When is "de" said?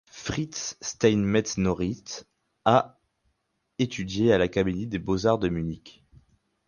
5.37-5.47